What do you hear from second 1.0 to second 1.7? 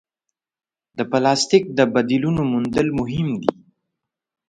پلاسټیک